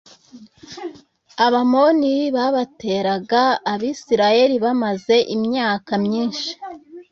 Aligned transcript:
abamoni 1.45 2.15
babateraga 2.35 3.41
abisirayeli 3.73 4.55
bamaze 4.65 5.15
imyaka 5.35 5.91
myinshi 6.05 6.49